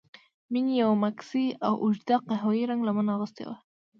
مينې 0.51 0.73
يوه 0.81 0.95
ماکسي 1.03 1.45
او 1.67 1.73
اوږده 1.83 2.15
قهويي 2.27 2.63
رنګه 2.69 2.85
لمن 2.87 3.07
اغوستې 3.15 3.43
وه. 3.47 3.55